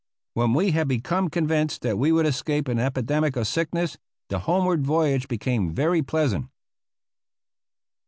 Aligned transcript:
When 0.33 0.55
we 0.55 0.71
had 0.71 0.87
become 0.87 1.29
convinced 1.29 1.83
that 1.83 1.99
we 1.99 2.11
would 2.11 2.25
escape 2.25 2.67
an 2.67 2.79
epidemic 2.79 3.35
of 3.35 3.45
sickness 3.45 3.99
the 4.29 4.39
homeward 4.39 4.83
voyage 4.83 5.27
became 5.27 5.75
very 5.75 6.01
pleasant. 6.01 6.47